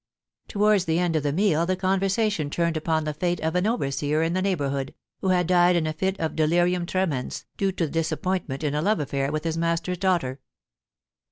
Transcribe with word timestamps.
Towards 0.47 0.85
the 0.85 0.97
end 0.97 1.15
of 1.15 1.21
the 1.21 1.31
meal 1.31 1.67
the 1.67 1.75
conversation 1.75 2.49
turned 2.49 2.75
upon 2.75 3.03
the 3.03 3.13
fate 3.13 3.39
of 3.41 3.53
an 3.55 3.67
overseer 3.67 4.23
in 4.23 4.33
the 4.33 4.41
neighbourhood, 4.41 4.95
who 5.19 5.27
had 5.27 5.45
died 5.45 5.75
in 5.75 5.85
a 5.85 5.93
fit 5.93 6.19
of 6.19 6.35
delirium 6.35 6.87
tremens^ 6.87 7.45
due 7.55 7.71
to 7.73 7.87
disappointment 7.87 8.63
in 8.63 8.73
a 8.73 8.81
love 8.81 8.99
affair 8.99 9.31
with 9.31 9.43
his 9.43 9.59
master's 9.59 9.99
daughter. 9.99 10.39